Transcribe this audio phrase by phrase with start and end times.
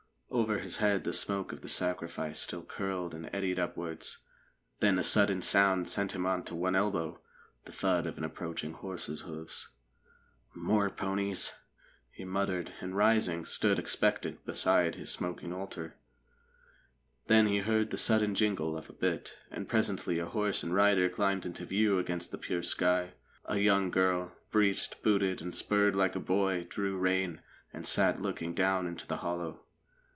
[0.33, 4.19] Over his head the smoke of the sacrifice still curled and eddied upwards.
[4.79, 7.19] Then a sudden sound sent him on to one elbow
[7.65, 9.71] the thud of an approaching horse's hoofs.
[10.55, 11.51] "Moor ponies!"
[12.13, 15.97] he muttered, and, rising, stood expectant beside his smoking altar.
[17.27, 21.09] Then he heard the sudden jingle of a bit, and presently a horse and rider
[21.09, 23.15] climbed into view against the pure sky.
[23.45, 27.41] A young girl, breeched, booted and spurred like a boy, drew rein,
[27.73, 29.63] and sat looking down into the hollow.